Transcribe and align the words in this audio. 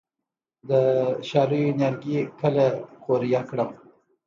د 0.69 0.71
شالیو 1.29 1.75
نیالګي 1.77 2.19
کله 2.39 2.65
قوریه 3.03 3.41
کړم؟ 3.49 3.69